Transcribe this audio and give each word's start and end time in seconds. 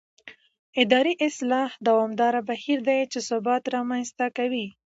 اداري 0.81 1.13
اصلاح 1.27 1.69
دوامداره 1.87 2.39
بهیر 2.49 2.79
دی 2.89 2.99
چې 3.11 3.19
ثبات 3.29 3.63
رامنځته 3.75 4.25
کوي 4.37 4.67